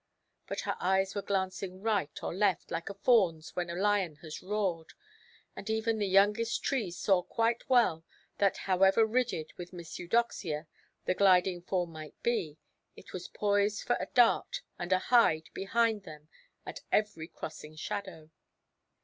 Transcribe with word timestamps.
But 0.47 0.61
her 0.61 0.75
eyes 0.79 1.13
were 1.13 1.21
glancing 1.21 1.83
right 1.83 2.23
or 2.23 2.33
left, 2.33 2.71
like 2.71 2.89
a 2.89 2.95
fawnʼs 2.95 3.55
when 3.55 3.69
a 3.69 3.75
lion 3.75 4.15
has 4.23 4.41
roared; 4.41 4.93
and 5.55 5.69
even 5.69 5.99
the 5.99 6.07
youngest 6.07 6.63
trees 6.63 6.97
saw 6.97 7.21
quite 7.21 7.69
well 7.69 8.03
that, 8.39 8.57
however 8.65 9.05
rigid 9.05 9.53
with 9.57 9.73
Miss 9.73 9.99
Eudoxia 9.99 10.65
the 11.05 11.13
gliding 11.13 11.61
form 11.61 11.91
might 11.91 12.19
be, 12.23 12.57
it 12.95 13.13
was 13.13 13.27
poised 13.27 13.83
for 13.83 13.95
a 13.99 14.07
dart 14.15 14.63
and 14.79 14.91
a 14.91 14.97
hide 14.97 15.51
behind 15.53 16.01
them 16.01 16.29
at 16.65 16.81
every 16.91 17.27
crossing 17.27 17.75
shadow. 17.75 18.31